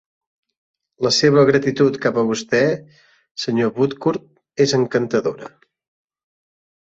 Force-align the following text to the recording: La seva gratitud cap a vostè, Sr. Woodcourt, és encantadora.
La 1.07 1.09
seva 1.17 1.41
gratitud 1.49 1.99
cap 2.05 2.15
a 2.21 2.23
vostè, 2.29 2.61
Sr. 3.43 3.67
Woodcourt, 3.75 4.25
és 4.65 4.73
encantadora. 4.81 5.51